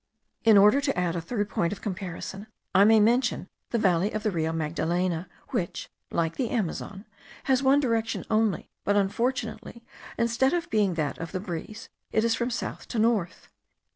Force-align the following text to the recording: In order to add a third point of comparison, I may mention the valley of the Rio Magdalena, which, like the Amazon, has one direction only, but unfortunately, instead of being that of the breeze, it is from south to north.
In 0.43 0.57
order 0.57 0.81
to 0.81 0.97
add 0.97 1.15
a 1.15 1.21
third 1.21 1.47
point 1.47 1.71
of 1.71 1.79
comparison, 1.81 2.47
I 2.73 2.85
may 2.85 2.99
mention 2.99 3.49
the 3.69 3.77
valley 3.77 4.11
of 4.13 4.23
the 4.23 4.31
Rio 4.31 4.51
Magdalena, 4.51 5.29
which, 5.49 5.91
like 6.09 6.37
the 6.37 6.49
Amazon, 6.49 7.05
has 7.43 7.61
one 7.61 7.79
direction 7.79 8.25
only, 8.27 8.71
but 8.83 8.95
unfortunately, 8.95 9.83
instead 10.17 10.53
of 10.55 10.67
being 10.71 10.95
that 10.95 11.19
of 11.19 11.33
the 11.33 11.39
breeze, 11.39 11.87
it 12.11 12.23
is 12.23 12.33
from 12.33 12.49
south 12.49 12.87
to 12.87 12.97
north. 12.97 13.47